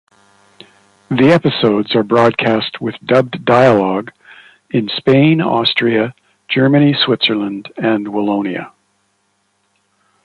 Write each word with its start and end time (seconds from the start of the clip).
The 1.11 1.31
episodes 1.31 1.93
are 1.95 2.01
broadcast 2.01 2.81
with 2.81 2.95
dubbed 3.05 3.45
dialogue 3.45 4.11
in 4.71 4.89
Spain, 4.89 5.39
Austria, 5.41 6.15
Germany, 6.49 6.95
Switzerland, 6.95 7.71
and 7.77 8.07
Wallonia. 8.07 8.71